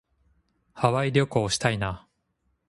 [0.73, 2.07] ハワイ旅行したいな。